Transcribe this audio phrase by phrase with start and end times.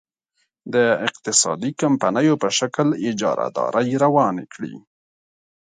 [0.73, 0.75] د
[1.07, 4.73] اقتصادي کمپنیو په شکل اجارادارۍ روانې کړي.